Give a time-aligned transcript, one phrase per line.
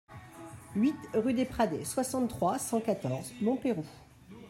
[0.75, 3.85] huit rue des Pradets, soixante-trois, cent quatorze, Montpeyroux